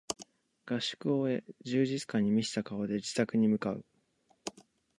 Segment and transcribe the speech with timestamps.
[0.65, 3.85] 合宿を終え充実感に満ちた顔で自宅に向かう